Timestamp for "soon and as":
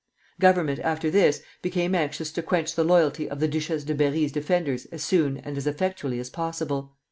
5.03-5.67